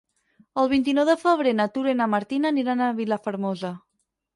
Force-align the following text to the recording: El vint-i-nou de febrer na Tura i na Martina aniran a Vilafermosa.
El 0.61 0.71
vint-i-nou 0.71 1.05
de 1.11 1.15
febrer 1.25 1.53
na 1.59 1.69
Tura 1.77 1.95
i 1.95 2.01
na 2.03 2.11
Martina 2.17 2.53
aniran 2.57 2.87
a 2.87 2.93
Vilafermosa. 3.05 3.77